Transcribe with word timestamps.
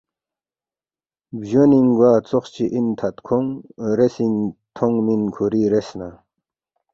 بجونینگ 1.37 1.91
گوا 1.97 2.11
ژوخچی 2.29 2.65
اِن 2.75 2.87
تھدکھونگ، 2.99 3.49
ریسینگ 3.97 4.39
تھونگمن 4.75 5.21
کھوری 5.33 5.63
ریسنا 5.71 6.09